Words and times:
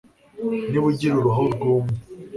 Niba 0.69 0.85
ugira 0.91 1.13
uruhu 1.17 1.43
rwumye 1.53 1.97